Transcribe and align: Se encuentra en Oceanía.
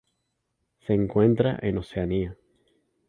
Se 0.79 0.93
encuentra 0.93 1.59
en 1.61 1.77
Oceanía. 1.77 2.35